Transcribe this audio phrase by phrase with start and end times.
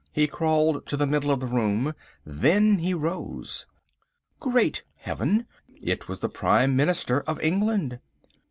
[0.11, 1.93] He crawled to the middle of the room.
[2.25, 3.67] Then he rose.
[4.39, 5.45] Great Heaven!
[5.79, 7.99] It was the Prime Minister of England.